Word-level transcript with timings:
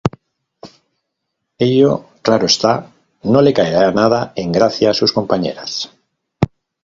Ello, 1.59 1.91
claro 2.23 2.47
está, 2.47 2.73
no 3.31 3.39
le 3.43 3.53
caerá 3.53 3.91
nada 3.91 4.33
en 4.35 4.51
gracia 4.51 4.89
a 4.89 4.93
sus 4.95 5.13
compañeras. 5.13 5.91